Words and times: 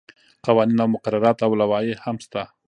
قوانین 0.45 0.79
او 0.83 0.89
مقررات 0.95 1.37
او 1.45 1.51
لوایح 1.59 1.97
هم 2.05 2.17
شته. 2.25 2.41